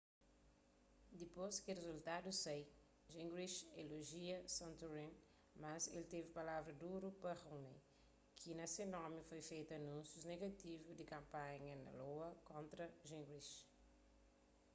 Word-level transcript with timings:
dipôs 1.19 1.55
ki 1.63 1.71
rizultadus 1.77 2.37
sai 2.45 2.61
gingrich 3.13 3.57
elojia 3.81 4.37
santorum 4.57 5.11
mas 5.63 5.83
el 5.95 6.03
teve 6.11 6.29
palavras 6.37 6.77
duru 6.83 7.09
pa 7.21 7.31
romney 7.41 7.79
ki 8.39 8.49
na 8.57 8.65
se 8.73 8.83
nomi 8.95 9.19
foi 9.29 9.41
fetu 9.49 9.71
anúnsius 9.79 10.29
negativu 10.31 10.87
di 10.93 11.03
kanpanha 11.13 11.73
na 11.83 11.91
iowa 11.99 12.29
kontra 12.49 12.85
gingrich 13.07 13.51